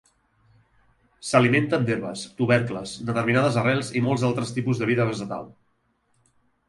[1.31, 5.47] S'alimenten d'herbes, tubercles, determinades arrels i molts altres tipus de vida vegetal.